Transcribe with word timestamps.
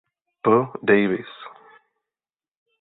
P. 0.43 0.49
Davise. 0.81 1.37